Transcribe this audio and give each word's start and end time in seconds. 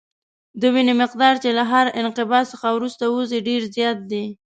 د 0.59 0.61
وینې 0.73 0.93
مقدار 1.01 1.35
چې 1.43 1.49
له 1.57 1.63
هر 1.71 1.85
انقباض 2.01 2.45
څخه 2.53 2.67
وروسته 2.77 3.03
وځي 3.07 3.39
ډېر 3.47 3.61
زیات 3.75 3.97
دی. 4.11 4.25